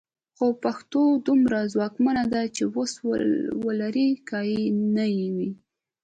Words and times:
خو 0.35 0.45
پښتو 0.63 1.01
دومره 1.27 1.59
ځواکمنه 1.73 2.23
ده 2.33 2.41
چې 2.55 2.63
وس 2.75 2.93
ولري 3.67 4.09
که 4.27 4.39
یې 4.51 4.63
نه 4.95 5.05
وي. 5.35 5.49